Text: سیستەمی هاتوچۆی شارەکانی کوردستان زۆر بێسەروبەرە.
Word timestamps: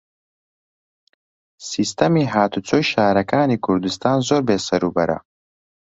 سیستەمی 1.69 2.29
هاتوچۆی 2.33 2.83
شارەکانی 2.91 3.61
کوردستان 3.65 4.17
زۆر 4.27 4.41
بێسەروبەرە. 4.47 5.17